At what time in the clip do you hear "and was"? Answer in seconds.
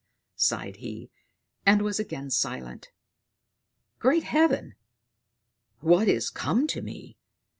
1.63-1.99